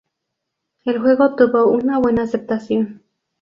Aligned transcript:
El 0.83 0.97
juego 0.99 1.35
tuvo 1.35 1.67
una 1.67 1.99
buena 1.99 2.23
aceptación. 2.23 3.03